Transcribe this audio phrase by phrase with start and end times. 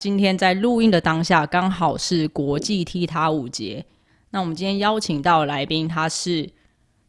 [0.00, 3.84] 今天在录音的当下，刚好是国际踢踏舞节。
[4.30, 6.48] 那我们今天邀请到来宾，他是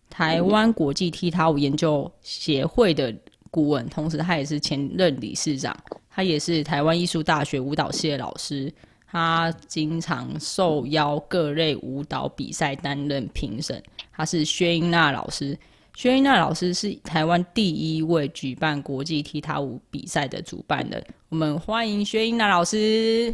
[0.09, 3.15] 台湾国际踢踏舞研究协会的
[3.49, 5.73] 顾问，同时他也是前任理事长，
[6.09, 8.69] 他也是台湾艺术大学舞蹈系的老师，
[9.09, 13.81] 他经常受邀各类舞蹈比赛担任评审。
[14.11, 15.57] 他是薛英娜老师。
[15.93, 21.03] 薛英娜老师是台湾第一位举办国际踢踏舞比赛的主办人。
[21.29, 23.29] 我们欢迎薛英娜老师。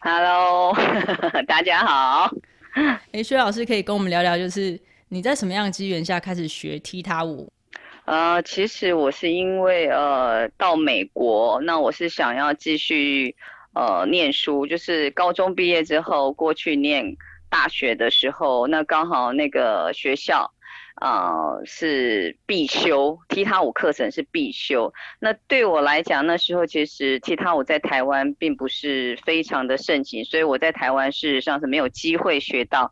[0.00, 0.76] Hello，
[1.48, 2.30] 大家好。
[3.12, 7.50] 哎，薛老师可以跟我们聊聊，就是你在什么样的机缘下开始学踢踏舞？
[8.04, 13.34] 呃，其实我是因为呃到美国，那我是想要继续
[13.72, 17.16] 呃念书，就是高中毕业之后过去念
[17.48, 20.48] 大学的时候，那刚好那个学校。
[21.04, 24.90] 啊，是必修踢踏舞课程是必修。
[25.18, 32.90] 那对我来讲，那时候其实踢踏舞在台湾并不是非常的盛行，所以我在台湾事实上是没有机会学到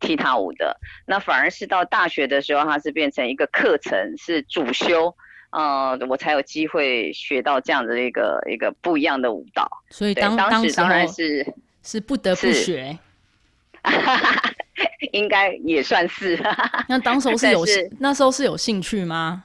[0.00, 0.74] 踢踏舞的。
[1.04, 5.14] 那反而是到大学的时候，它是变成一个课程，是主修，
[5.50, 9.68] 呃，我才有机会学到这样的一个一个不一样的舞蹈。
[9.90, 11.46] 所以当当时当然是
[11.82, 12.98] 是不得不学。
[15.12, 16.38] 应该也算是。
[16.88, 17.64] 那当时候是有
[17.98, 19.44] 那时候是有兴趣吗？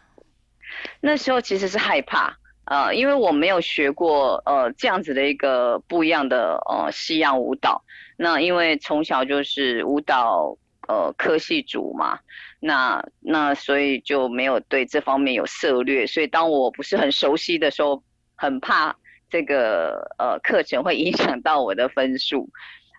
[1.01, 7.81] 那时候其实是害怕，呃，因为我没有学过呃这样子的一个不一样的呃西洋舞蹈。
[8.17, 10.57] 那因为从小就是舞蹈
[10.87, 12.19] 呃科系组嘛，
[12.59, 16.05] 那那所以就没有对这方面有涉略。
[16.05, 18.01] 所以当我不是很熟悉的时候，
[18.35, 18.95] 很怕
[19.29, 22.49] 这个呃课程会影响到我的分数，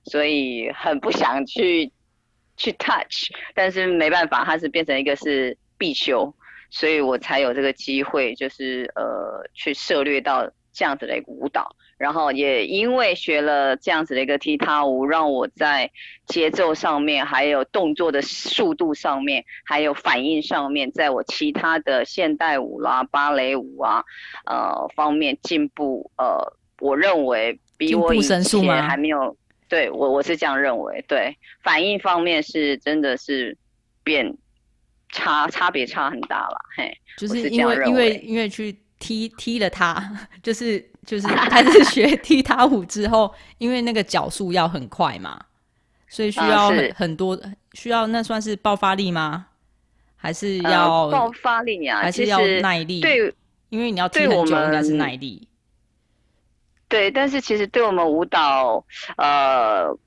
[0.05, 1.93] 所以很不想去。
[2.57, 6.35] 去 touch，但是没办法，它是变成一个是必修，
[6.71, 15.91] 所以我才有这个机会，就是呃去涉略到这样子的一个舞蹈，然后也因为学了这样子的一个踢踏舞，让我在
[16.27, 24.03] 节奏上面，还有动作的速度上面，还有反应上面，在我其他的现代舞啦、芭蕾舞啊
[24.47, 29.37] 呃方面进步，呃，我认为比我以前还没有。
[29.69, 33.57] 对我我是这样认为，对反应方面是真的是
[34.05, 34.37] 变
[35.11, 40.03] 差差别差很大了，嘿，就是因为因为因为去踢踢了他，
[40.43, 45.41] 就是就是开始学 踢踏舞之后，因为那个脚速要很快嘛，
[46.09, 47.39] 所以需要很多
[47.73, 49.47] 需要那算是爆发力吗？
[50.17, 52.01] 还是要爆发力啊？
[52.01, 53.01] 还是要耐力？
[53.01, 53.33] 对，
[53.69, 55.46] 因为你要踢很久，应该是耐力。
[56.89, 58.85] 对，但是其实对我们舞蹈，
[59.17, 59.99] 呃，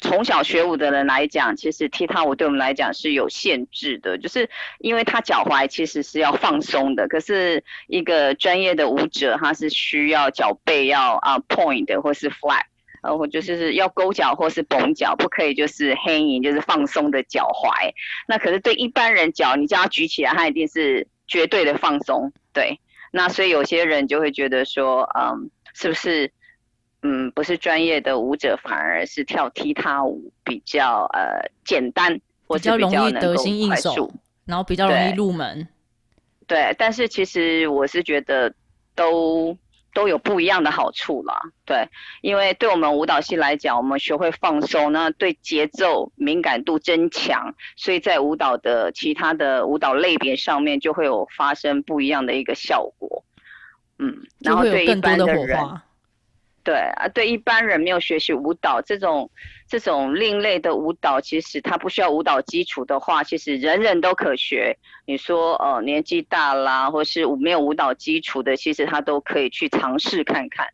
[0.00, 4.48] 从小学舞的人来讲，其实踢踏舞对我们来讲是有限制的，就是
[4.78, 12.62] 因为他脚踝其实是要放松的，可是一个专业的舞者，他是需要脚背要啊 point 或是 flat，
[13.02, 17.92] 呃，或就是要勾脚或是绷脚，不可以就是 hanging，就是放松的脚踝。
[18.26, 22.32] 那可是对一般人脚，你叫他举起来，他一定是绝对的放松。
[22.54, 22.80] 对，
[23.12, 25.50] 那所以有些人就会觉得说，嗯。
[25.74, 26.32] 是不是，
[27.02, 34.10] 嗯，不是专业的舞者，反而是跳踢踏舞比较呃简单，或者比较得心应手，
[34.46, 35.68] 然后比较容易入门。
[36.46, 38.54] 对，但是其实我是觉得
[38.94, 39.56] 都
[39.92, 41.40] 都有不一样的好处啦。
[41.64, 41.88] 对，
[42.20, 53.24] 因为对我们舞蹈系来讲，我们学会放松，那对节奏敏感度增强，所以在舞蹈的其他的舞蹈类别上面就会有发生不一样的一个效果。
[54.06, 55.58] 嗯，然后对一般的人，
[56.62, 59.30] 对啊，对一般人没有学习舞蹈这种
[59.68, 64.76] 这种另类的舞蹈，其实他不需要舞蹈基础的话，其实人人都可学。
[65.06, 70.66] 你说呃年纪大啦，或是没有舞蹈基础的，其实他都可以去尝试看看。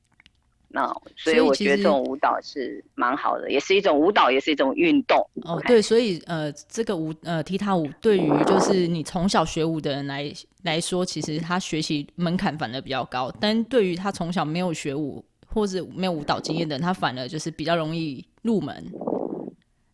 [0.73, 0.87] 那
[1.17, 5.19] 所以我觉得这种舞蹈是蛮好的，也是一种舞蹈，也是一种运动。
[5.43, 10.33] 哦，对，所以呃，这个舞呃踢踏舞对于就是你从小学舞的人来
[10.63, 13.33] 来说，其实他学习门槛反而比较高。
[13.41, 18.93] 但对于他从小没有学舞或者没有舞蹈经验的人，他反而就是比较容易入门。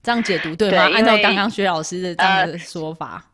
[0.02, 0.90] 这样解读对吗？
[0.92, 3.24] 按照刚刚薛老师的这样的说法。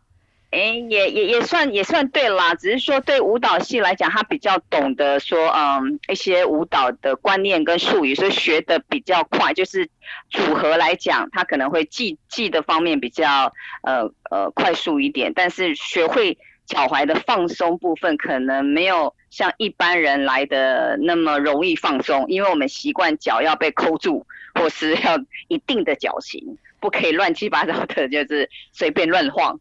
[0.53, 9.55] 哎，也也也算也算对啦，只是说对舞蹈系来讲，他比较懂得说，嗯，一些舞蹈的观念跟术语，所以学的比较快。
[9.55, 9.89] 就是
[10.29, 13.51] 组合来讲，他可能会记记的方面比较
[13.83, 29.59] 呃呃快速一点，但是学会脚踝的放松部分，可能没有像一般人来的那么容易放松，因为我们习惯脚要被扣住，或是要一定的脚型，不可以乱七八糟的，就是随便乱晃，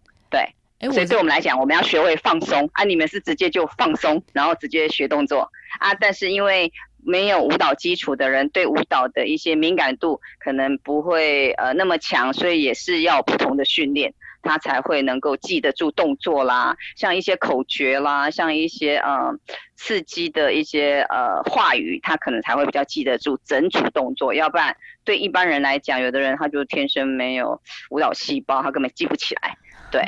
[0.82, 0.92] 对。
[0.92, 2.84] 所以对我们来讲，我们要学会放松啊！
[2.84, 5.50] 你们是直接就放松，然后直接学动作
[5.80, 5.94] 啊。
[5.96, 6.72] 但是因为
[7.04, 14.14] 没有舞蹈基础的人，对舞蹈的一些敏感度可能不会呃那么强，所以也是要不同的训练，
[14.44, 19.34] 他才会能够记得住动作啦，像一些口诀啦，像一些呃
[19.76, 24.34] 刺激的一些呃话语，他可能才会比较记得住整组动作。
[24.34, 29.58] 要不然对一般人来讲，有的人他就天生没有舞蹈细胞，他根本记不起来。
[29.92, 30.02] 对。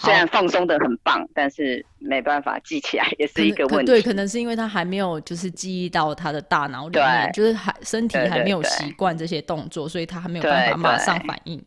[0.00, 3.90] 虽然放松的很棒，但是没办法记起来，也是一个问题。
[3.90, 11.60] 对，可能是因为他还没有就是记忆到他的大脑里面，就是还身体还没有习惯这些动作，所以他还没有办法马上反应。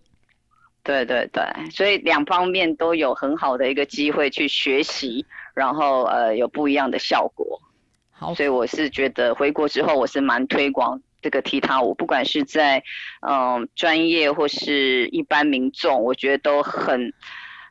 [0.82, 7.62] 对对对，所以两方面都有很好的一个机会去学习，然后呃有不一样的效果。
[8.12, 12.82] 好，所以我是觉得回国之后我是蛮推广这个踢踏舞，不管是在
[13.28, 17.14] 嗯专业或是一般民众，我觉得都很。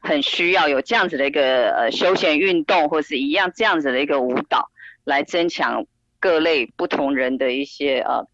[0.00, 4.68] 很需要有这样子的一个呃休闲运动，或是一样这样子的一个舞蹈，
[5.04, 5.84] 来增强
[6.18, 8.26] 各类不同人的一些呃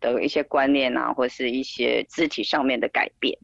[0.00, 3.36] 的一些观念啊，或是一些肢体上面的改变。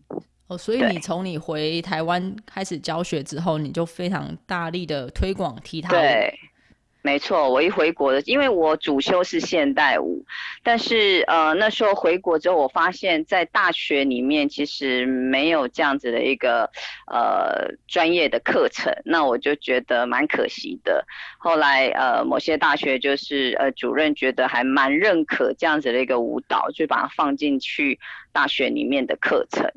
[0.49, 6.01] 哦，所以你从你回台湾开始教学之后，你就非常大力的推广踢踏舞。
[7.07, 10.25] 没错，我一回国的，因为我主修是现代舞，
[10.65, 16.69] 但是呃那时候回国之后，我发现，在大学里面其实没有这样子的一个
[17.07, 21.07] 呃专业的课程，那我就觉得蛮可惜的。
[21.39, 28.01] 后来呃某些大学就是呃主任觉得还蛮认可这样子的一个舞蹈，就把它放进去
[28.33, 29.71] 大学里面的课程。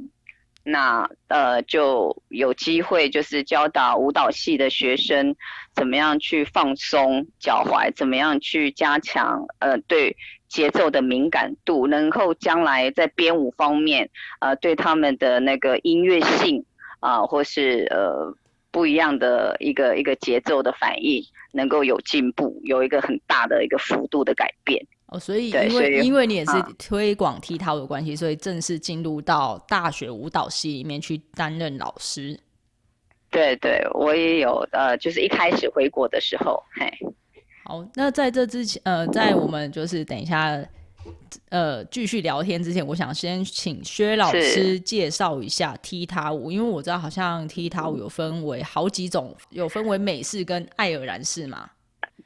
[0.69, 5.35] 那呃就有机会，就是教导舞蹈系的学生
[5.73, 10.15] 怎么样去放松脚踝，怎么样去加强呃对
[10.47, 16.63] 节奏的敏感度，能够将来在编舞方面呃对他们的那个音乐性
[16.99, 18.35] 啊，或是呃
[18.71, 24.85] 不一样的一个一个节奏的反应，能够有进步，有一个很大的一个幅度的改变。
[25.11, 32.39] 哦，所以因为因为你也是推广踢踏舞的关系，所以正式进入到大学舞蹈系里面去担任老师。
[33.31, 36.91] 对对，我也有呃，就是一开始回国的时候，嘿。
[37.65, 40.59] 好，那在这之前，呃，在我们就是等一下，
[41.49, 51.69] 呃，继续聊天之前，我想先请薛老师介绍一下踢踏舞，因为我知道好像踢踏舞有分为好几种，有分为美式跟爱尔兰式嘛。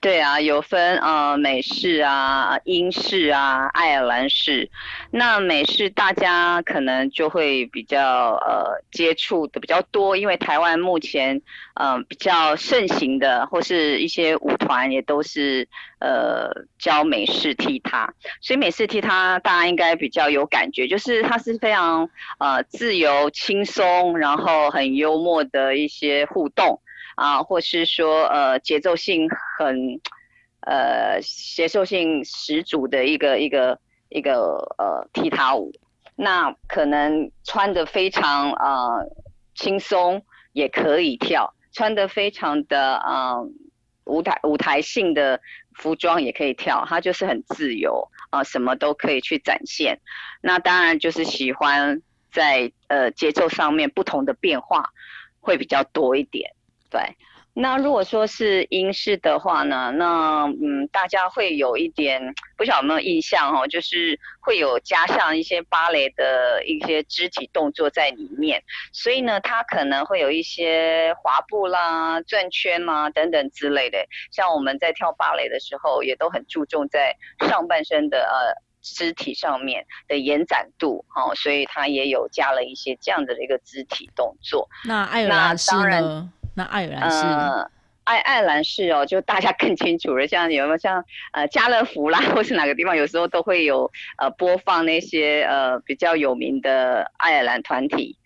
[0.03, 4.69] 对啊，有分呃美式啊、英式啊、爱尔兰式。
[5.11, 11.41] 那美式大家可能就会比较呃接触的比较多，因为台湾目前
[11.75, 15.65] 嗯比较盛行的或是一些舞团也都是
[16.01, 22.09] 呃教美式踢踏，所以美式踢踏大家应该比较有感觉，就是它是非常
[22.39, 26.81] 呃自由轻松，然后很幽默的一些互动。
[27.15, 29.27] 啊，或是说呃节奏性
[29.57, 29.99] 很
[30.61, 33.79] 呃节奏性十足的一个一个
[34.09, 35.71] 一个呃踢踏舞，
[36.15, 38.99] 那可能穿的非常啊
[39.55, 43.35] 轻松也可以跳，穿的非常的啊
[44.05, 45.39] 舞台舞台性的
[45.73, 49.99] 服装也可以跳，它就是很自由啊，什么都可以去展现。
[50.41, 52.01] 那当然就是喜欢
[52.31, 54.89] 在呃节奏上面不同的变化
[55.39, 56.51] 会比较多一点。
[56.93, 57.01] 对，
[57.55, 62.21] 那如果说是英式的话呢，那嗯，大家会有一点
[62.55, 74.05] 不晓得有没有印象哦，就是会有加上一些芭蕾的一些肢体动作在里面，所以呢，它可能会有一些滑步啦、转圈啦等等之类的。
[74.31, 77.15] 像我们在跳芭蕾的时候，也都很注重在
[77.49, 84.69] 上半身的呃肢体上面的延展度哦，所以它也有加了一些这样的一个肢体动作。
[84.87, 86.31] 那爱尔兰式呢？
[86.55, 87.25] 那爱尔兰是，
[88.03, 90.27] 爱爱尔兰是哦，就大家更清楚了。
[90.27, 98.17] 像有没有像呃家乐福啦，或是哪个地方，有时候都会有呃播放那些呃比较有名的爱尔兰团体，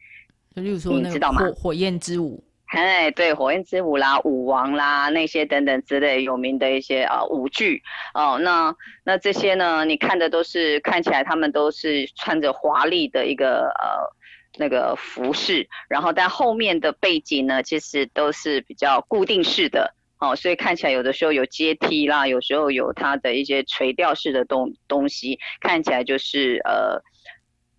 [0.55, 7.81] 就例如说那个火火焰之舞，哎对，火焰之舞啦，舞王啦那些等等之类有名的一些啊舞剧
[8.13, 14.16] 哦，那那这些呢，你看的都是看起来他们都是穿着华丽的一个呃。
[14.57, 27.01] 那个服饰，然后但后面的背景呢，其实都是比较固定式的，哦，所以看起来有的时候有阶梯啦，有时候有它的一些垂吊式的东东西，看起来就是呃。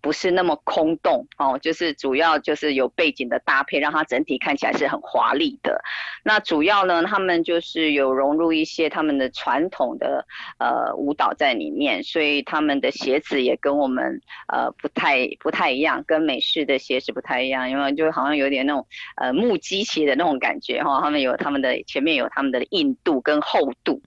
[0.01, 5.81] 不是那么空洞哦，就是主要就是有背景的搭配，让它整体看起来是很华丽的。
[6.23, 10.25] 那主要呢，他们就是有融入一些他们的传统的
[10.57, 24.01] 呃舞蹈在里面，所以他们的鞋子也跟我们呃不太不太一样，跟美式的鞋子不太一样，因为就好像有点那种呃木屐鞋的那种感觉哈，他们有他们的前面有他们的硬度跟厚度。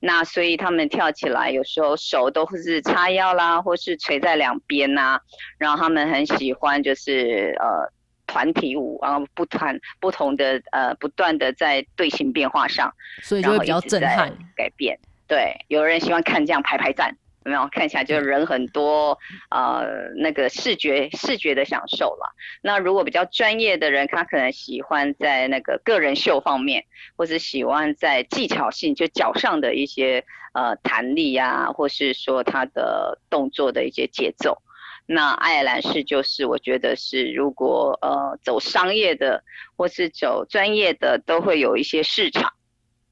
[0.00, 5.18] 那所以他们跳起来，有时候手都会是叉腰啦，或是垂在两边呐。
[5.58, 7.90] 然后他们很喜欢就是呃
[8.26, 14.98] 团体舞，然后不团不同的呃不断的在队形变化上，所以就会比较震撼改变。
[15.26, 17.16] 对，有人喜欢看这样排排站。
[17.46, 19.16] 有没有看起来就是人很多，
[19.50, 19.86] 呃，
[20.16, 22.34] 那个视觉视觉的享受了。
[22.60, 26.84] 那如果比较专业的人，他可能喜欢在那个个人秀方面，
[27.16, 30.24] 或是喜欢在技巧性，就脚上的一些
[30.54, 34.60] 呃弹力呀，或是说他的动作的一些节奏。
[35.06, 39.44] 那爱尔兰式就是我觉得是，如果呃走商业的
[39.76, 42.52] 或是走专业的，都会有一些市场。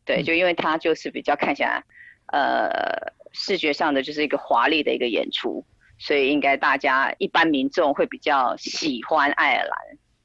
[0.04, 1.84] 对，就因为它就是比较看起来，
[2.32, 3.14] 呃。
[3.34, 5.62] 视觉上的就是一个华丽的一个演出，
[5.98, 9.76] 所以应该大家一般民众会比较喜欢爱尔兰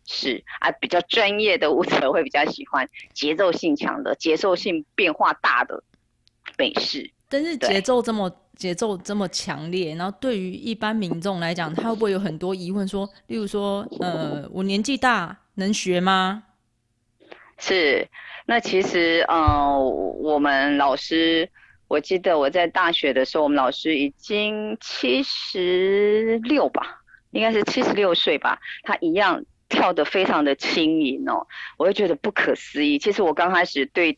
[0.05, 5.83] 是啊，比较专业的舞者会比较喜欢节奏性强的、节奏性变化大的
[6.55, 7.11] 美式。
[7.27, 12.87] 但是节奏这么节奏这么强烈，然后对于一般民众来讲，他会不会有很多疑问？
[12.87, 16.43] 说，例如说，呃，我年纪大能学吗？
[17.57, 18.07] 是，
[18.45, 19.79] 那其实，嗯，
[20.21, 21.49] 我们老师。
[21.89, 32.99] 我记得我在大学的时候，我们老师已经七十六吧，应该是七十六岁吧，他一样跳得非常的轻盈哦，我会觉得不可思议。
[32.99, 34.17] 其实我刚开始对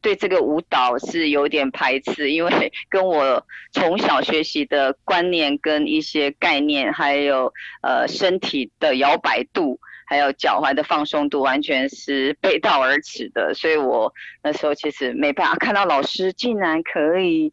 [0.00, 7.52] 对这个舞蹈是有点排斥，因为 跟我从小学习的观念跟一些概念，还有
[7.82, 9.78] 呃身体的摇摆度。
[10.04, 17.52] 还有脚踝的放松度完全是背道而驰的，所以我那时候其实没办法看到老师竟然可以，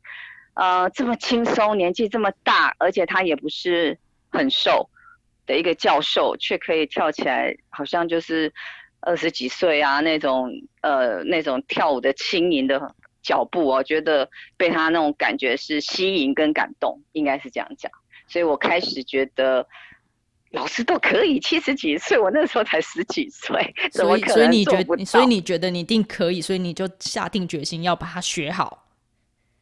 [0.55, 3.97] 呃，这么轻松，年纪这么大，而且他也不是
[4.29, 4.89] 很瘦
[5.45, 8.51] 的一个教授，却可以跳起来，好像就是
[8.99, 10.51] 二十几岁啊那种，
[10.81, 17.89] 呃，那种跳舞的轻盈的脚步，我觉得被他那种感觉是吸引跟感动，应该是这样讲，
[18.27, 19.65] 所以我开始觉得。
[20.51, 28.85] 老师都可以七十几岁，我那时候才十几岁，所以所以你觉得，所以你觉得你一定可以，所以你就下定决心要把它学好。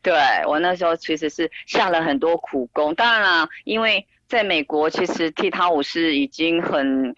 [0.01, 0.13] 对
[0.47, 7.13] 我那时候其实是下了很多苦功，当然了，因为在美国其实踢踏舞是已经很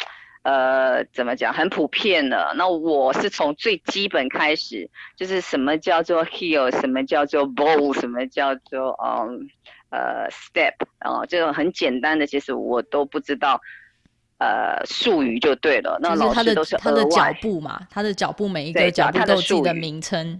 [0.50, 2.54] 呃怎么讲很普遍的。
[2.56, 9.48] 那我是从最基本开始，就是什么叫做 heel，什么叫做 bow，什么叫做嗯。
[9.92, 13.60] 呃，step，然后，这种很简单的，其实我都不知道，
[14.38, 15.98] 呃，术语就对了。
[16.00, 20.40] 那老师都是他的脚步嘛，他的脚步每一个脚步都有自己的名称。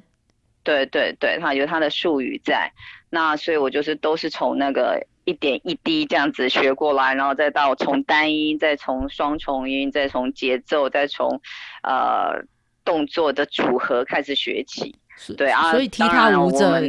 [0.62, 2.72] 对对对，他有他的术语在。
[3.10, 11.40] 那所以我就是都是从那个一点一滴这样子学过来，然后再到从单音，再从双重音，再从节奏，再从
[11.84, 12.44] 呃
[12.84, 14.96] 动作的组合开始学起。
[15.36, 16.82] 对啊，所以踢踏舞者，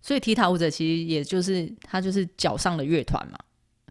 [0.00, 3.38] 所以踢踏舞者其实也就是他就是脚上的乐团嘛，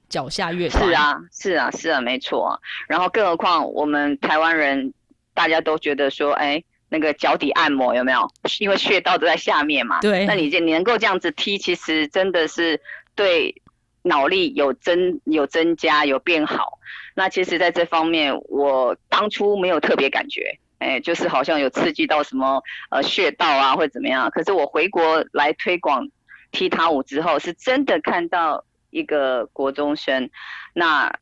[0.10, 0.86] 脚下乐团。
[0.86, 2.60] 是啊，是啊，是啊，没错。
[2.86, 4.94] 然后更何况我们台湾人，
[5.34, 8.30] 大家都觉得说，哎，那个脚底按摩有没有？
[8.60, 10.02] 因为穴道都在下面嘛。
[10.02, 10.26] 对。
[10.26, 12.82] 那你这你能够这样子踢，其实真的是
[13.16, 13.56] 对
[14.04, 16.80] 脑力有增有增加有变好。
[17.14, 20.58] 那其实在这方面，我当初没有特别感觉。
[20.80, 24.32] 哎，就是好像有刺激到什么呃穴道啊，或者怎么样。
[24.32, 26.08] 可是我回国来推广
[26.52, 30.28] 踢踏舞之后，是真的看到一个国中生，
[30.74, 31.14] 那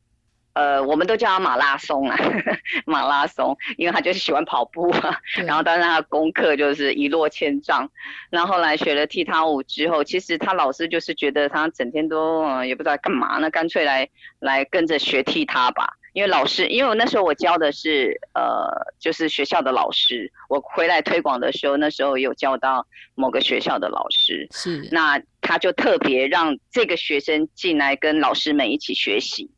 [0.54, 2.16] 呃我们都叫他马拉松啊，
[2.86, 5.16] 马拉松，因为他就是喜欢跑步啊。
[5.46, 7.88] 然后当然他功课就是一落千丈。
[8.30, 15.88] 然后来学了踢踏舞之后，其实他老师就是觉得他整天都也不知道干嘛呢，干脆来来跟着学踢踏吧。
[16.12, 20.32] 因为老师，因为我那时候我教的是呃，就是学校的老师。
[20.48, 24.48] 我回来推广的时候，那时候有教到某个学校的老师。
[24.50, 24.88] 是。
[24.90, 29.48] 那他就特别让这个学生进来跟老师们一起学习。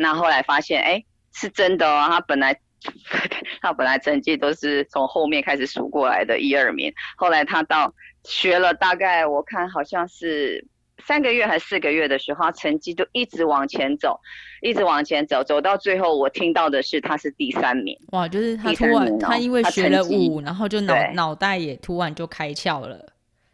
[0.00, 1.02] 那后来发现，哎，
[1.34, 2.06] 是真的哦。
[2.08, 2.56] 他本来
[3.60, 6.92] 他本来成绩都是从后面开始数过来的一二名。
[7.16, 10.64] 后来他到学了大概我看好像是
[11.04, 14.20] 三个月还是四个月的时候，他成绩就一直往前走，
[14.62, 17.96] 一直往前走，走到最后，我听到的是他是第三名。
[18.12, 23.04] 哇，就是他突然他因为学了舞，然后就脑脑袋也突然就开窍了。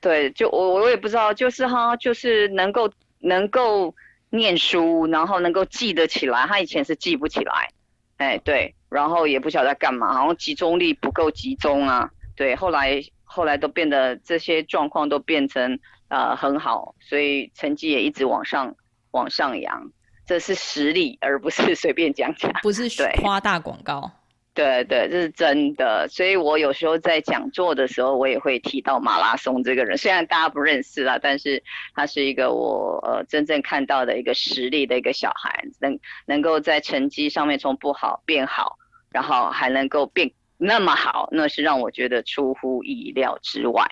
[0.01, 3.95] 对，就我我也不知道，就是他就是能够能够
[4.35, 7.69] 念书，然后能够记得起来，他以前是记不起来。
[8.17, 12.11] 哎，对，然后也不晓得在干嘛，好像集中力不够集中啊。
[12.37, 18.75] 对，后来后来都变得这些状况都变成呃很好，所以成绩也一直往上
[19.13, 19.91] 往上扬。
[20.27, 22.89] 这是实力，而不是随便讲讲，不是
[23.21, 24.11] 夸大广告。
[24.55, 26.07] 对对，这是真的。
[26.09, 29.99] 所以我有时候在讲座的时候，我也会提到马拉松这个人。
[29.99, 31.61] 虽然大家不认识啦，但是
[31.93, 38.79] 他是一个我呃真正看到的一个实力的一个小孩，能能够在成绩上面从不好变好，
[39.11, 43.85] 然后还能够变那么好，那是让我觉得出乎意料之外。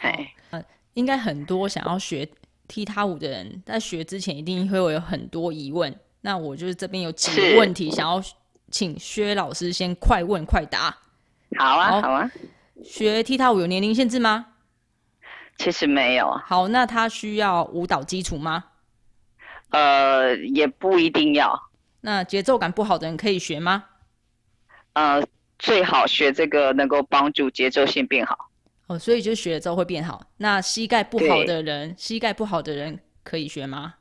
[0.00, 0.34] 哎，
[0.92, 2.28] 应该很多想要学
[2.68, 5.98] 踢踏舞的人，在学之前一定会有很多疑问。
[6.20, 8.22] 那我就是这边有几个问题想要。
[8.72, 10.96] 请薛老师先快问快答。
[11.58, 12.28] 好啊，好啊。
[12.82, 14.46] 学踢踏舞有年龄限制吗？
[15.58, 16.32] 其实没有。
[16.46, 18.64] 好，那他需要舞蹈基础吗？
[19.68, 21.70] 呃，也不一定要。
[22.00, 23.84] 那节奏感不好的人可以学吗？
[24.94, 25.22] 呃，
[25.58, 28.50] 最好学这个能够帮助节奏性变好。
[28.86, 30.24] 哦，所以就学了之后会变好。
[30.38, 33.94] 那膝盖不好的人，膝盖不好的人可以学吗？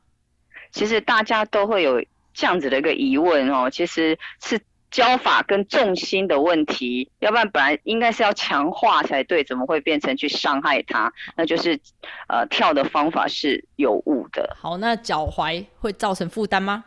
[0.72, 2.02] 其实大家都会有。
[2.34, 4.60] 这样子的一个疑问哦，其实是
[4.90, 11.12] 教法跟重心的问题，要不然本来应该是要强化才对，怎么会变成去伤害他？
[11.36, 11.80] 那就是
[12.28, 14.56] 呃跳的方法是有误的。
[14.60, 16.84] 好，那脚踝会造成负担吗？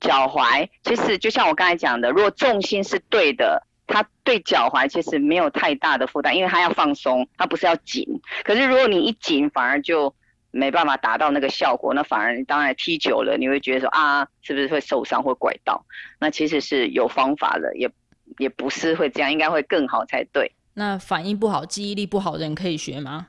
[0.00, 8.06] 脚踝其实就像我刚才讲的，如果重心是对的，它对脚踝其实没有太大的负担，因为它要放松，它不是要紧。
[8.44, 10.14] 可是如果你一紧，反而就。
[10.56, 15.84] 没办法达到那个效果，那反而你当然踢久了，你会觉得说啊，是不是会受伤或拐到？
[16.20, 17.90] 那其实是有方法的，也
[18.38, 20.52] 也不是会这样，应该会更好才对。
[20.74, 23.26] 那反应不好、记忆力不好的人可以学吗？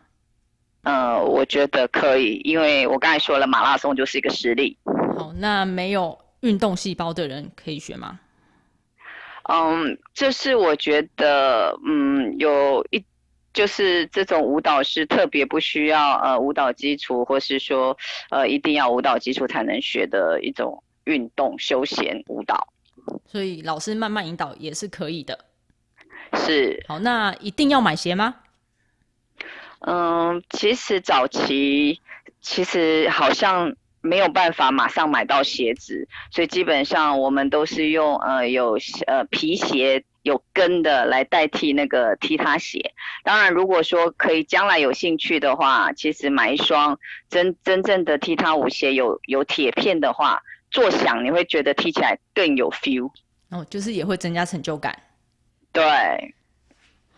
[0.84, 4.78] 呃，我觉得可以，因为我刚才说了，马拉松就是一个实力。
[5.18, 8.20] 好，那没有运动细胞的人可以学吗？
[9.50, 13.04] 嗯，这是我觉得，嗯，有一。
[13.56, 17.98] 就是这种舞蹈是特别不需要呃舞蹈基础，或是说
[18.30, 22.68] 呃一定要舞蹈基础才能学的一种运动休闲舞蹈。
[23.26, 25.40] 所以老师慢慢引导也是可以的。
[26.34, 26.84] 是。
[26.86, 28.36] 好，那一定要买鞋吗？
[29.80, 32.02] 嗯，其实早期
[32.42, 40.04] 其实好像没有办法马上买到鞋子，所以基本上我们都是用呃有呃皮鞋。
[40.26, 42.82] 有跟的来代替那个踢踏鞋。
[43.24, 53.12] 当然，如果说可以将来有兴趣的话，其实买一双真真正的踢踏舞鞋，有有铁片的话，坐响你会觉得踢起来更有 feel。
[53.52, 54.98] 哦，就是也会增加成就感。
[55.72, 55.84] 对。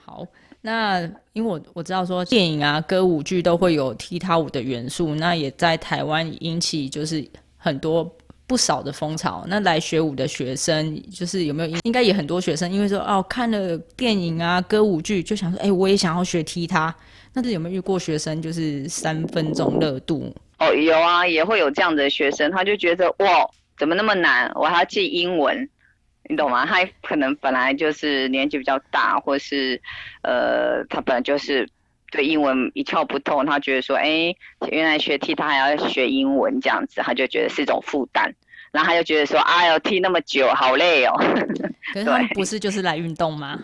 [0.03, 0.25] 好，
[0.59, 0.99] 那
[1.31, 8.13] 因为我我知道说电影啊、歌舞剧都会有踢踏舞的元素，那也在台湾引起就是很多。
[8.47, 16.95] 不少的风潮，那来学舞的学生，就是有没有应该也很多学生，因为说哦看了电影啊歌舞剧，就想说哎我也想要学踢踏，
[17.33, 20.33] 那是有没有遇过学生就是三分钟热度？
[20.59, 23.27] 哦有啊，也会有这样的学生，他就觉得哇
[23.77, 25.69] 怎么那么难，我还要记英文，
[26.29, 26.65] 你懂吗？
[26.65, 29.79] 他可能本来就是年纪比较大，或是
[30.23, 31.67] 呃他本来就是
[32.11, 34.33] 对英文一窍不通，他觉得说哎
[34.71, 38.33] 原来学 T 他还要学英文这样子，他就觉得是一种负担。
[38.71, 41.13] 然后他就觉得说，哎呦，踢那么久，好累哦。
[41.93, 43.57] 可是他不是就是来运动吗？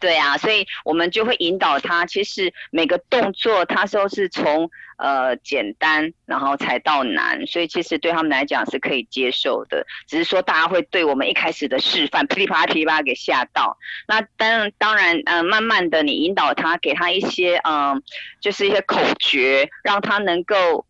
[0.00, 2.06] 对啊，所以我们就会引导他。
[2.06, 9.86] 其实每个动作，他都是从呃简单，然后才到难，所以其实对他们来讲是可以接受的。
[10.06, 13.76] 只是说大家会对我们一开始的示范噼里啪啦噼里啪啦给吓到。
[14.06, 18.02] 那当当然，嗯，慢慢的你引导他，给他一些嗯，
[18.40, 20.86] 就是一些口诀，让他能够。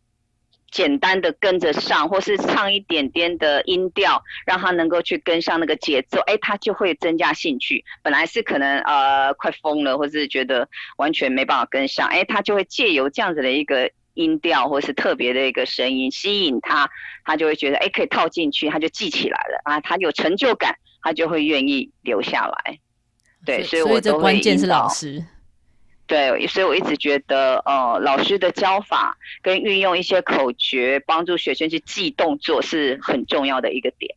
[0.70, 7.84] 简单的跟着上，或是唱一点点的音调，让他能够去跟上那个节奏，哎，他就会增加兴趣。
[8.02, 16.90] 本来是可能呃快疯了，或是觉得完全没办法跟上，哎，他就会借由这样子的一个音调，或是特别的一个声音吸引他，
[17.24, 22.78] 他就会觉得哎可以套进去，他就记起来了啊，他有成就感，他就会愿意留下来。
[23.46, 25.24] 对，所以我这关键是老师。
[26.08, 34.12] 对，所以我一直觉得，呃，老师的教法跟运用一些口诀，帮助学生去记动作是很重要的一个点。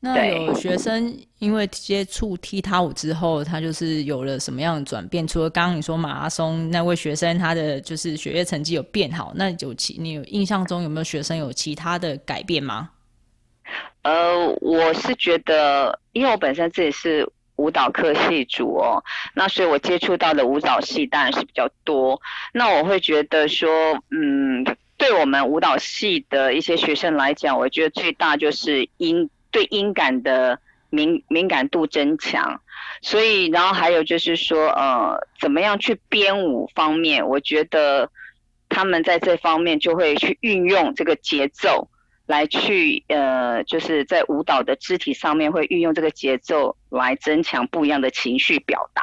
[0.00, 5.26] 那有学生因为接触踢踏舞之后，他就是有了什么样的转变？
[5.26, 12.90] 除了刚刚你说马拉松那位学生他的就是学业成绩有变好，那有其你有印象中有没有学生有其他的改变吗？
[14.02, 19.02] 呃，我是觉得，因为我本身自己是舞蹈科系主哦，
[19.34, 22.20] 那所以我接触到的舞蹈系当然是比较多。
[22.52, 24.64] 那我会觉得说，嗯，
[24.96, 29.28] 对我们舞蹈系的一些学生来讲，我觉得最大就是音。
[29.52, 30.58] 对音感的
[30.90, 32.60] 敏敏感度增强，
[33.00, 38.10] 所以然后还有就是说，呃，怎么样去编舞方面，我觉得
[38.68, 41.88] 他们在这方面就会去运用这个节奏
[42.26, 49.02] 来去，呃，就是在舞蹈的肢体上面会运用这个节奏来增强不一样的情绪表达。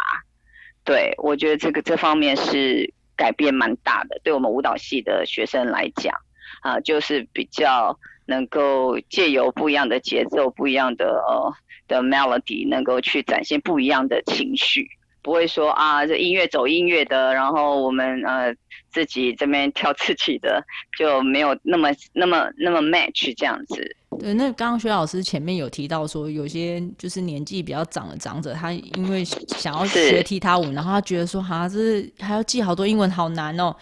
[0.84, 6.14] 对我觉得这个这方面是改变蛮大的，对我们舞蹈系的学生来讲，
[6.62, 7.98] 啊，就是比较。
[8.26, 11.54] 能够借由不一样的节奏、不一样的呃
[11.90, 14.88] 的 melody，能够去展现不一样的情绪，
[15.24, 18.54] 不会说啊，这音乐走音乐的，然后我们呃
[18.92, 20.64] 自己这边跳自己的，
[20.98, 23.96] 就没有那么那么那么 match 这样子。
[24.20, 33.76] 对，那刚刚薛老师前面有提到说，有些就是年纪比较长的长者，他因为想要学踢踏舞，然后他觉得说，哈，这是还要记好多英文，好难哦。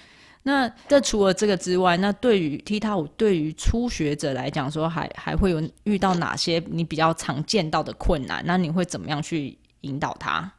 [0.43, 8.41] 那这除了这个之外，那对于踢踏舞，对于初学者来讲，说还还会有遇到哪些你比较常见到的困难？
[8.45, 10.51] 那你会怎么样去引导他？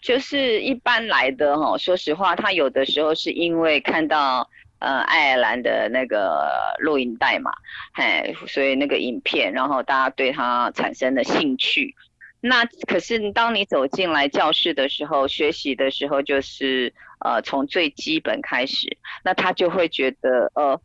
[0.00, 7.52] 就是一般来的哈，说实话，他有的时候是因为看到呃爱尔兰的那个录影带嘛，
[7.92, 11.94] 嘿，所以那个影片，然后大家对他产生了兴趣。
[12.42, 16.90] 那可是当你走进来教室的时候，学习的时候，就是
[17.22, 20.80] 呃从最基本开始，那他就会觉得呃，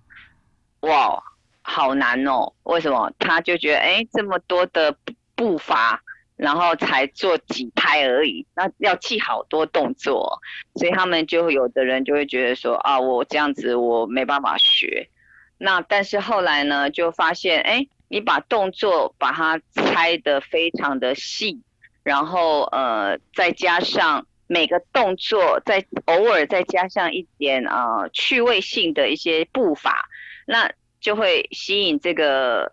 [0.82, 1.24] 哇，
[1.62, 3.10] 好难哦，为什么？
[3.20, 4.98] 他就觉得哎，这么多的
[5.34, 6.04] 步伐，
[6.36, 10.40] 然后才做几拍而已，那要记好多动作，
[10.76, 15.10] 所以他们就有的人就会觉得说啊，我这样子我没办法学。
[15.58, 17.88] 那但是后来呢，就发现哎。
[18.08, 21.60] 你把动作把它拆得非常的细，
[22.04, 30.08] 然后呃再加上每个动作，再偶尔再加上一点啊趣味性的一些步伐，
[30.46, 30.72] 那
[31.02, 32.72] 就会吸引这个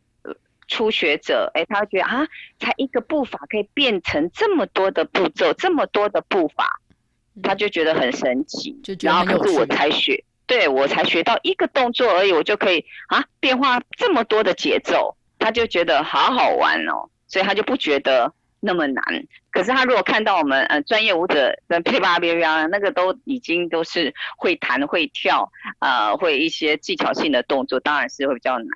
[0.73, 2.27] 初学者，哎，他会觉得啊，
[2.59, 6.81] 才一个步伐可以变成这么多的步骤，这么多的步伐，
[7.43, 15.15] 他就觉得很神奇，然后可是我才学，对我才学到一个动作而已，我就可以啊变化这么多的节奏。
[15.39, 19.05] 他就觉得好好玩哦，所以他就不觉得那么难。
[19.51, 28.69] 可是他如果看到我们呃专业舞者跟噼啪啪啪那个都已经都是会弹会跳，呃会一些技巧性的动作，当然是会比较难。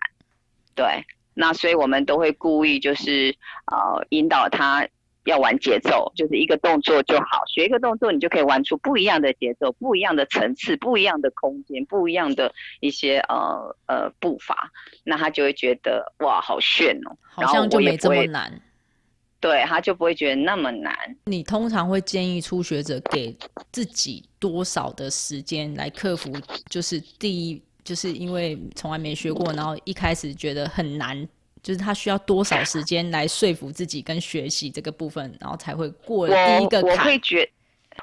[0.75, 1.05] 对，
[1.37, 3.37] 那所以我们都会故意就是
[3.71, 4.89] 呃引导他。
[5.27, 7.43] 要玩节奏，就是一个动作就好。
[7.53, 14.71] 学一个动作，你就可以玩出不一样的节奏、不一样的层次、不一样的空间、不一样的一些呃呃步伐。
[15.03, 18.63] 那他就会觉得哇，好炫哦，好像就没这么难。
[19.41, 20.95] 对，他就不会觉得那么难。
[21.25, 23.37] 你通常会建议初学者给
[23.73, 26.33] 自己多少的时间来克服？
[26.71, 31.27] 就是第一，就是因为从来没学过，然后一开始觉得很难。
[31.63, 36.91] 就是他需要多少时间来说服自己跟学习这个部分，然后才会过第一个坎。
[36.93, 37.51] 我会觉，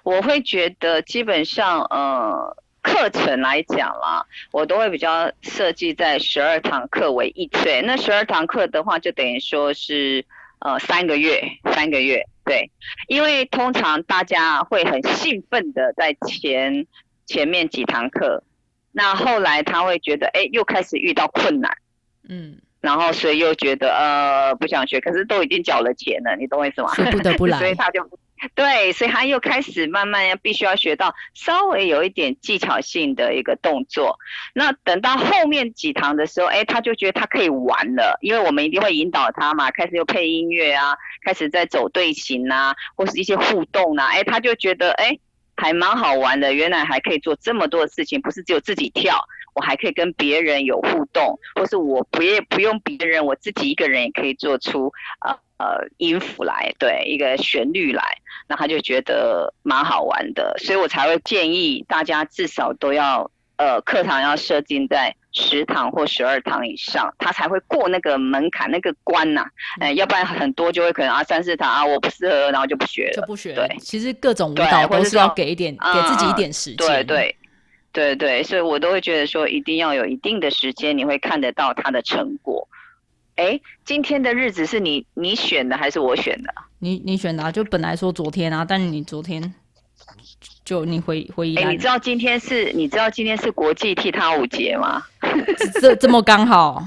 [0.03, 7.81] 我会觉得基本上，呃，课程来讲啦，我都会比较设计在十二堂课为一岁。
[7.83, 10.25] 那十二堂课的话，就等于说是
[10.59, 11.41] 呃三个月，
[11.73, 12.69] 三个月，对。
[13.07, 16.85] 因为通常大家会很兴奋的在前
[17.25, 18.43] 前面几堂课，
[18.93, 21.75] 那后来他会觉得，哎，又开始遇到困难，
[22.29, 22.57] 嗯。
[22.79, 26.89] 然后，所以又觉得呃不想学，可是都已经缴了钱了，你懂我意思吗？
[27.11, 28.05] 不得不来， 所以他就
[28.55, 34.19] 对，所以他又开始慢慢要必须要学到稍微有一点技巧性的一个动作。
[34.53, 45.17] 那等到后面几堂的时候，哎，他就觉得他可以玩了，因为我们一定会引导他嘛，开始又配音乐啊，开始在走队形啊，或是一些互动啊，哎，他就觉得哎
[45.55, 49.17] 还蛮好玩的，原来还可以做这么多的事情，不是只有自己跳。
[49.55, 54.91] 我还可以跟别人有互动，或是我不也不用别人，我自己一个人也可以做出
[55.23, 58.01] 呃呃音符来，对一个旋律来，
[58.47, 69.45] 那他就觉得蛮好玩的，所以我才会建议大家至少都要呃课堂要设定在十堂或十二堂以上，他才会过那个门槛那个关呐，
[69.79, 73.53] 哎，要不然很多就会可能啊三四堂啊我不适合，然后就不学了，就不学。
[73.53, 76.87] 对，其实各种舞蹈都是要给一点给自己一点时间。
[76.87, 77.35] 对对。
[77.95, 82.67] 对对，所以我都会觉得说，一定要有一定的时间，你会看得到他的成果。
[83.35, 86.51] 哎，今天的日子是你你选的还是我选的？
[86.79, 89.53] 你你选的，啊就本来说昨天啊，但你昨天
[90.65, 91.55] 就你回回忆。
[91.57, 95.03] 哎，你知道今天是你知道今天是国际踢踏舞节吗？
[95.81, 96.83] 这这么刚好？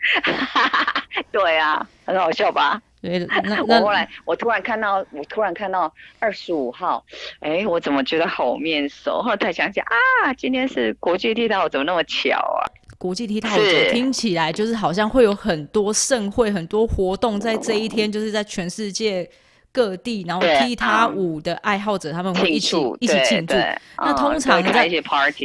[1.30, 2.80] 对啊，很好笑吧？
[3.02, 7.04] 对，那我后来我突然看到，我突然看到二十五号，
[7.40, 9.22] 哎，我怎么觉得好面熟？
[9.22, 12.60] 后来才想起啊，今天是国际踢踏舞，怎么那么巧啊？
[12.98, 19.26] 国际踢踏舞节听起来就是好像会有很多盛会、很多活动在这一天，就是在全世界
[19.72, 23.54] 各地，然后踢踏舞的爱好者他们会一起一起庆祝。
[23.98, 24.88] 那通常在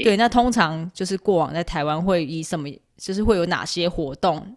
[0.03, 4.55] 对，那通常就是过往在台湾会以什么，就是会有哪些活动？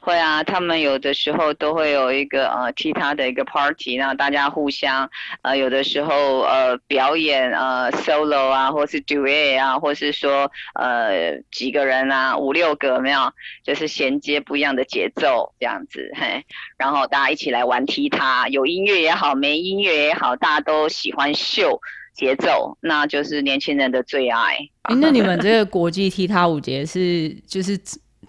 [0.00, 5.08] 会啊，他们有的时候都会有一个呃踢踏的一个 party，然后大家互相
[5.42, 13.32] 呃有的时候呃表演呃 solo 啊，或是 duet 啊，或是说呃几个人啊五六个没有，
[13.64, 16.44] 就是衔接不一样的节奏这样子嘿，
[16.76, 21.80] 然后大家一起来玩踢踏，有音乐也好，没音乐也好，大家都喜欢秀
[22.14, 24.58] 节奏，那就是年轻人的最爱。
[25.00, 27.78] 那你们这个国际踢踏舞节是就是。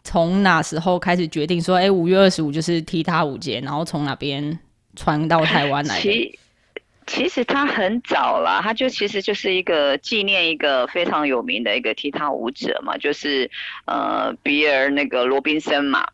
[0.04, 4.60] 从哪时候开始决定说，哎，五月二十五就是踢踏舞节，然后从哪边
[4.96, 6.00] 传到台湾来？
[6.00, 6.40] 其
[7.06, 13.50] 其实他很早了，他就其实就是一个纪念一个非常有名的一个踢踏舞者嘛，就是
[13.86, 16.08] 呃比尔那个罗宾森嘛。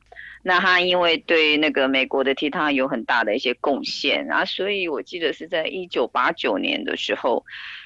[0.44, 7.46] 那他因为对那个美国的踢踏有很大的一些贡献啊，所以我记得是在一九八九年的时候，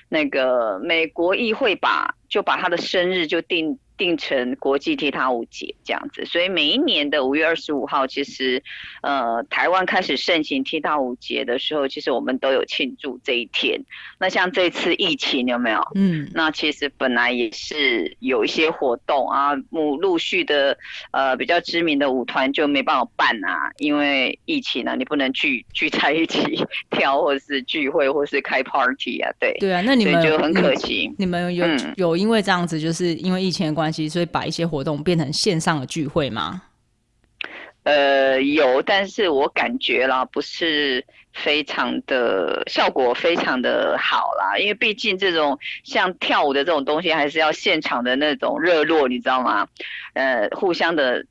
[0.09, 3.77] 那个美国议会把就把他的生日就定。
[3.97, 8.63] 定成国际踢踏舞节这样子，所以每一年的五月二十五号，其实，
[9.03, 13.79] 呃，台湾开始盛行踢踏舞节的时候，其实我们都有庆祝这一天。
[14.17, 15.79] 那像这次疫情有没有？
[15.93, 20.75] 嗯，那其实本来也是有一些活动啊，陆陆续的，
[21.11, 29.55] 呃，比较知名的舞团就没办法办啊，因为疫情啊，你不能聚聚在一起 跳，或者是聚会，或是开 party 啊，对。
[29.59, 31.13] 对啊，那你们就很可惜。
[31.19, 33.90] 你们有有因为这样子，就是因为疫情的关。
[33.91, 36.61] 所以把一些活动变成线上的聚会吗？
[37.83, 49.67] 呃，有，但是我感觉啦，不是非常的效果非常的好啦，因为毕竟这种像跳舞的这种东西，还是要现场的那种热络，你知道吗？
[50.13, 51.25] 呃，互相的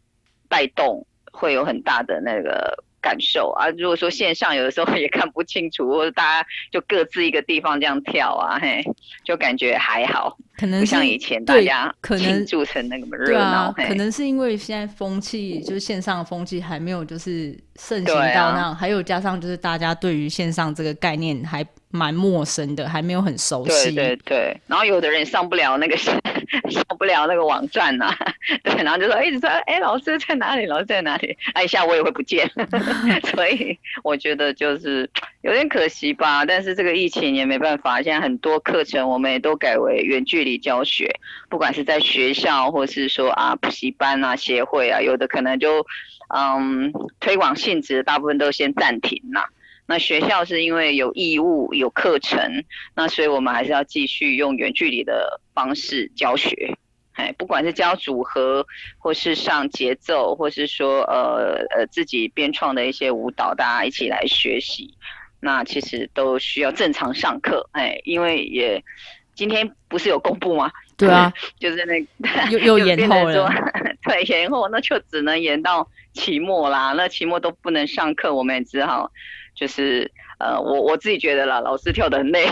[0.49, 2.85] 带动会有很大的那个。
[3.03, 8.85] 感受啊，如果说线上有的时候也看不清楚，或者大家就各自一个地方这样跳啊，嘿，
[9.25, 13.73] 就感觉还好，可能像以前大家庆祝成那个热闹。
[13.73, 23.95] 可能是因为现在风气就是线上风气还没有就是盛行到那样，还有加上就是大家对于线上这个概念还蛮陌生的，还没有很熟悉。
[23.95, 26.15] 对对对，然后有的人上不了那个 上
[26.99, 28.15] 不了那个网站呐，
[28.63, 30.67] 对，然后就说一直说，哎，老师在哪里？
[30.67, 31.37] 老师在哪里？
[31.55, 32.49] 哎，一下我也会不见。
[33.35, 35.09] 所以我觉得就是
[35.41, 41.11] 有点可惜吧，但是这个疫情也没办法，现在很多课程我们也都改为远距离教学，
[41.49, 45.85] 不管是在学校或是说啊补习班啊协会啊，有的可能就
[46.35, 49.49] 嗯推广性质，大部分都先暂停了。
[49.87, 52.65] 那学校是因为有义务有课程，
[52.95, 56.77] 那所以我们还是要继续用远距离的方式教学。
[57.15, 58.65] 哎，不管是教组合，
[58.99, 64.95] 或是上节奏，或是说呃呃自己编创的一些舞蹈，大家一起来学习，
[65.41, 67.69] 那其实都需要正常上课。
[67.73, 68.83] 哎，因为也
[69.35, 70.71] 今天不是有公布吗？
[71.07, 73.51] 对啊，就是那 又又 延后了，
[74.09, 76.93] 对，延后那就只能延到期末啦。
[76.97, 79.11] 那期末都不能上课，我们也只好
[79.55, 82.47] 就是呃，我我自己觉得啦，老师跳的很累。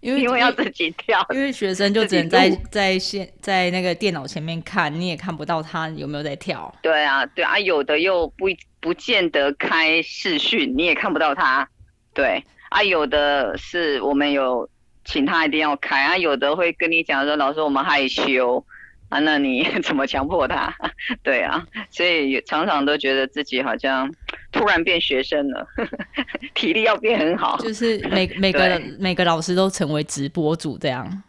[0.00, 6.74] 因为因为要自己跳，因为学生就只能在在线在那个电脑前面看，你也看不到他有没有在跳。
[6.82, 8.48] 对啊，对啊，有的又不
[8.80, 11.66] 不见得开视讯，你也看不到他。
[12.12, 14.68] 对啊，有的是我们有
[15.04, 18.64] 请他一定要开啊，有的会跟你讲说，老师我们害羞。
[19.08, 20.72] 啊，那你 怎么强迫他？
[21.24, 24.08] 对啊，所以常常都觉得自己好像
[24.52, 25.66] 突然变学生了，
[26.54, 27.58] 体力要变很好。
[27.58, 31.22] 就是每每个每个老师都成为直播主这样。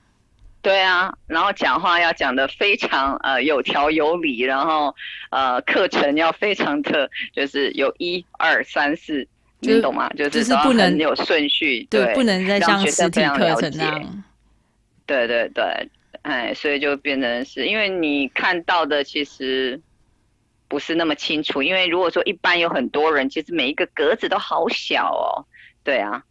[0.62, 4.94] 对啊，然后讲话要讲的非常呃有条有理，然后
[5.32, 9.28] 呃课程要非常的就是有一二三四，
[9.62, 10.10] 你懂吗？
[10.10, 14.24] 就是不能有顺序，对，不能再像实体课程那样。
[15.06, 15.64] 对对对。
[16.24, 19.82] 哎，所以就变成是因为你看到的其实
[20.68, 25.42] 不是那么清楚，因为如果说一般有很多人，其实每一个格子都好小哦，
[25.84, 26.24] 对啊，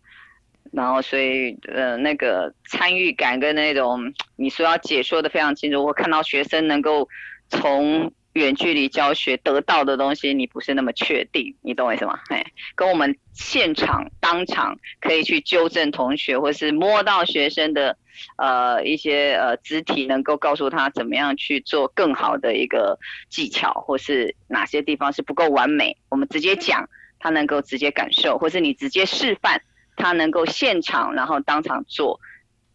[0.70, 4.00] 然后所以呃那个参与感跟那种
[4.36, 7.08] 你说要解说的非常清楚，我看到学生能够
[7.48, 12.18] 从远距离教学得到的东西，你不是那么确定，你懂我意思吗？
[12.28, 12.44] 哎，
[12.76, 17.96] 跟我们现场当场可以去纠正同学，或是摸到学生的
[18.36, 26.88] 呃一些呃肢体，能够告诉他怎么样去做更好的一个技巧，或是哪些地方是不够完美，我们直接讲，
[27.18, 29.60] 他能够直接感受，或是你直接示范，
[29.96, 32.20] 他能够现场然后当场做。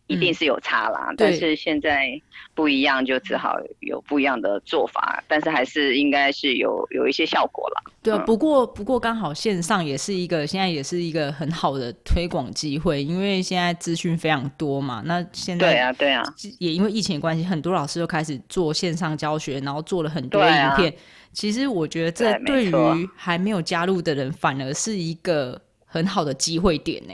[0.07, 2.09] 一定是有差啦，但是现在
[2.53, 7.91] 不一样，就只好有不一样的做法，但是还是应该是有有一些效果了。
[8.03, 15.01] 对啊，不过不过刚好线上也是一个现在也是一个很好的推广机会，因为现在资讯非常多嘛。
[15.05, 16.23] 那现在对啊对啊，
[16.59, 20.93] 也因为疫情关系，很多老师都开始做线上教学，然后做了很多影片。
[21.33, 27.13] 其实我觉得这对于还没有加入的人，反而是一个很好的机会点呢。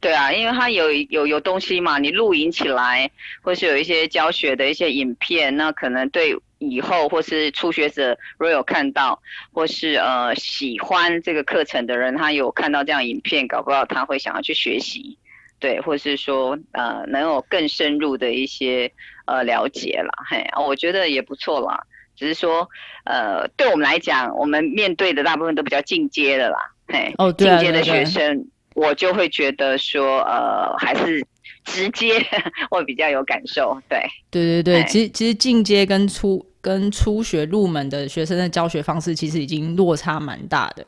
[0.00, 3.10] 对啊，因为它有有有东西嘛，你录影起来，
[3.42, 9.20] 或是有一些教学的一些影片，那可能对以后或是初学者如果有看到，
[9.52, 15.18] 或是呃喜欢这个课程的人，他有看到这样影片，搞不好他会想要去学习，
[15.58, 18.92] 对，或是说呃能有更深入的一些
[19.26, 21.82] 呃了解啦，嘿，我觉得也不错啦。
[22.14, 22.68] 只是说
[23.04, 28.46] 呃对我们来讲，我们面对的大部分都比较进阶的啦，嘿，哦进阶的学生。
[28.78, 31.24] 我就会觉得说，呃，还是
[31.64, 32.14] 直接
[32.70, 33.76] 会比较有感受。
[33.88, 40.86] 对，对对对，其实其实进阶跟初跟初学入门的学生的教学方式，其实已经落差蛮大的。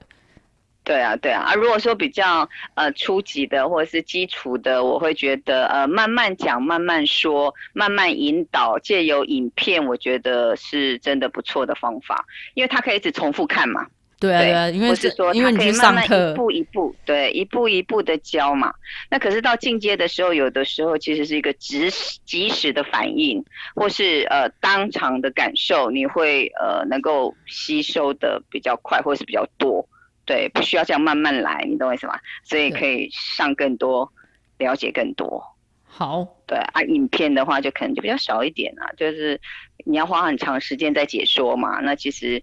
[0.83, 1.43] 对啊，对啊。
[1.43, 12.25] 啊，如果说比较呃初级的或者是基础的，我会觉得呃慢慢讲、慢慢说、慢慢引导，借由影片，我觉得是真的不错的方法，
[12.55, 13.87] 因为他可以一直重复看嘛。
[14.21, 18.71] 对啊，因为是说，因为你去上课，一步一步，对，一步一步的教嘛。
[19.11, 23.43] 那可是到进阶的时候，有的时候其实是一个及时、及时的反应，
[23.75, 29.89] 或是呃当场的感受，你会呃能够吸收的比较快，或是比较多。
[30.27, 32.21] 对，不需要这样慢慢来，你懂我意思吗？
[32.45, 34.13] 所以可以上更多，
[34.59, 35.43] 了解更多。
[35.87, 39.41] 好，对啊，影片的话就可能就比较少一点啊，就是
[39.87, 41.81] 你要花很长时间在解说嘛。
[41.81, 42.43] 那其实。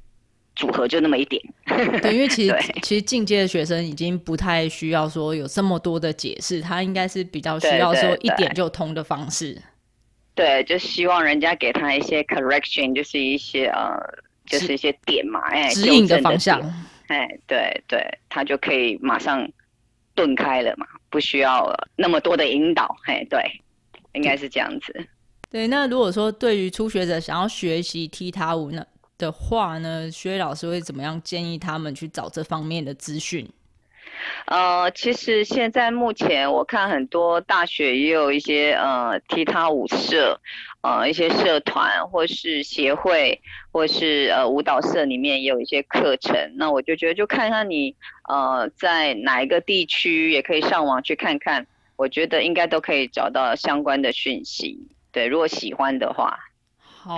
[0.58, 1.42] 组合就那么一点，
[2.02, 9.56] 对，因为其实其实进阶的学生已经不太需要说有这么多的解释，他应该是比较需要说一点就通的方式。
[10.34, 13.96] 对，就希望人家给他一些 correction，就是一些呃，
[14.48, 16.60] 就是一些点嘛，哎，指引的方向。
[17.08, 19.48] 哎，对对，他就可以马上
[20.16, 22.96] 顿开了嘛，不需要那么多的引导。
[23.06, 23.40] 哎，对，
[24.14, 25.08] 应该是这样子。
[25.52, 28.84] 对，那如果说对于初学者想要学习踢踏舞呢？
[29.18, 33.50] 的话呢，薛老师会怎么样建议他们去找这方面的资讯？
[34.46, 40.40] 呃，其实现在目前我看很多大学也有一些呃踢踏舞社，
[40.82, 43.40] 呃一些社团或是协会
[43.72, 46.36] 或是呃舞蹈社里面也有一些课程。
[46.56, 47.96] 那我就觉得就看看你
[48.28, 51.66] 呃在哪一个地区，也可以上网去看看。
[51.96, 54.80] 我觉得应该都可以找到相关的讯息。
[55.12, 56.40] 对，如果喜欢的话。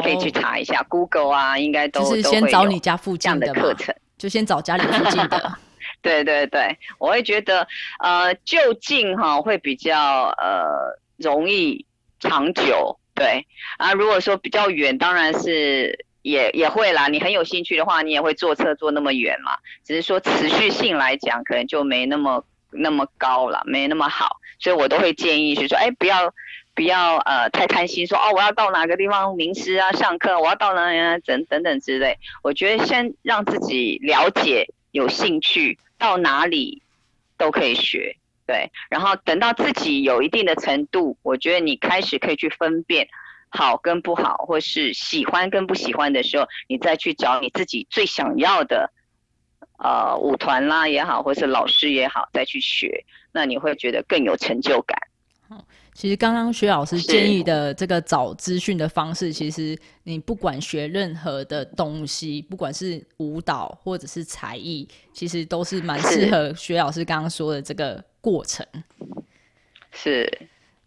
[0.02, 5.58] 可以去查一下，Google 啊，应该都是先找你家附近的课程， 就先找家里附近的。
[6.02, 7.68] 对对对，我会觉得
[8.00, 11.86] 呃就近哈会比较呃容易
[12.20, 12.98] 长久。
[13.16, 13.46] 对
[13.78, 17.08] 啊，如果说比较远，当然是也也会啦。
[17.08, 19.58] 你很有兴趣的话，你也会坐车坐那么远嘛。
[19.84, 24.38] 只是说持续性来讲，可能就没那么那么高了，没那么好。
[24.60, 26.34] 所以我都会建议是说，哎，不要。
[26.80, 32.18] 不要呃太贪心，说哦我要到哪个地方名师啊上课，我要到哪里等等等之类。
[32.42, 36.82] 我觉得先让自己了解有兴趣到哪里
[37.38, 38.16] 都可以学，
[38.48, 38.72] 对。
[38.90, 43.10] 然后等到自己有一定的程度，我觉得你开始可以去分辨
[43.50, 48.90] 好跟不好，或是喜欢跟不喜欢的时候，你再去找你自己最想要的
[49.80, 54.98] 呃舞团啦也好，或是老师也好，再去学，那你会觉得更有成就感。
[55.94, 68.66] 其实刚刚薛老师建议的这个找资讯的方式，其实你不管学任何的东西，不管是舞蹈或者是才艺，其实都是蛮适合薛老师刚刚说的这个过程。
[69.92, 70.32] 是，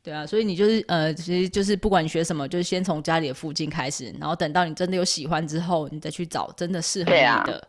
[0.02, 7.68] 对啊，所以你就是呃，其实就是不管你学什么，就是先从家里的附近开始，然后等到你真的有喜欢之后，你再去找真的适合你的。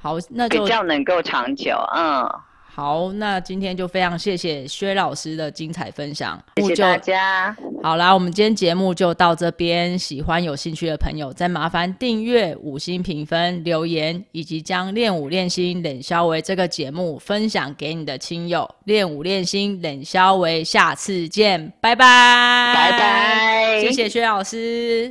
[0.00, 2.28] 好，那就比较能够长久，嗯。
[2.70, 7.56] 好，那今天就非常谢谢薛老师的精彩分享，谢谢大家。
[7.82, 9.98] 好啦，我们今天节目就到这边。
[9.98, 18.68] 喜欢有兴趣的朋友，再麻烦订阅、五星评分、留言，以及将练舞练心冷肖维这个节目分享给你的亲友。
[18.84, 25.10] 练舞练心冷肖维，下次见，拜拜，拜拜，谢谢薛老师。